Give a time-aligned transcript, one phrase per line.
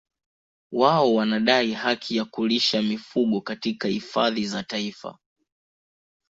[0.71, 5.17] Wao wanadai haki ya kulisha mifugo katika hifadhi za Taifa